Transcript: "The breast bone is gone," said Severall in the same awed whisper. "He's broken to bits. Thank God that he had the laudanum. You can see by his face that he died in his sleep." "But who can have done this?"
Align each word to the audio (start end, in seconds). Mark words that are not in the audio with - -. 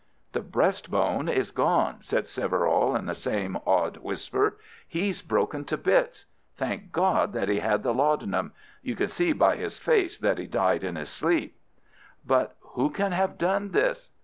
"The 0.31 0.39
breast 0.41 0.89
bone 0.89 1.29
is 1.29 1.51
gone," 1.51 1.99
said 2.01 2.25
Severall 2.27 2.95
in 2.95 3.05
the 3.05 3.13
same 3.13 3.55
awed 3.67 3.97
whisper. 3.97 4.57
"He's 4.87 5.21
broken 5.21 5.63
to 5.65 5.77
bits. 5.77 6.25
Thank 6.55 6.91
God 6.91 7.33
that 7.33 7.49
he 7.49 7.59
had 7.59 7.83
the 7.83 7.93
laudanum. 7.93 8.51
You 8.81 8.95
can 8.95 9.09
see 9.09 9.31
by 9.31 9.57
his 9.57 9.77
face 9.77 10.17
that 10.17 10.39
he 10.39 10.47
died 10.47 10.83
in 10.83 10.95
his 10.95 11.09
sleep." 11.09 11.55
"But 12.25 12.55
who 12.61 12.89
can 12.89 13.11
have 13.11 13.37
done 13.37 13.73
this?" 13.73 14.09